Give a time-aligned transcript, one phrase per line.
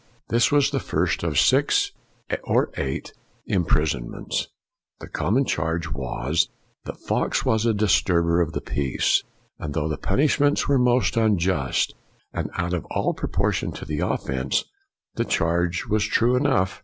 [0.31, 1.91] ''This was the first of six
[2.45, 3.13] or eight
[3.45, 4.47] im prisonments.
[4.99, 6.49] The common charge was
[6.85, 9.21] that Fox was a disturber of the peace,
[9.59, 11.93] and though the punishments were most unjust
[12.33, 14.63] and out of all proportion to the offense,
[15.17, 16.79] the charge was true enough.